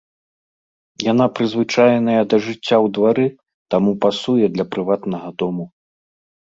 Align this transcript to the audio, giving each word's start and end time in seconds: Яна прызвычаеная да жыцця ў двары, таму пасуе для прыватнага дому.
Яна 1.11 1.27
прызвычаеная 1.39 2.21
да 2.33 2.37
жыцця 2.47 2.65
ў 2.65 2.87
двары, 2.99 3.27
таму 3.75 3.91
пасуе 4.09 4.45
для 4.57 4.65
прыватнага 4.75 5.29
дому. 5.45 5.65